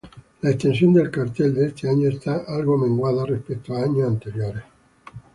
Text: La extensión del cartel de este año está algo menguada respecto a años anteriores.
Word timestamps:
La 0.41 0.49
extensión 0.49 0.93
del 0.93 1.11
cartel 1.11 1.53
de 1.53 1.67
este 1.67 1.87
año 1.87 2.09
está 2.09 2.37
algo 2.47 2.75
menguada 2.75 3.23
respecto 3.23 3.75
a 3.75 3.83
años 3.83 4.07
anteriores. 4.07 4.63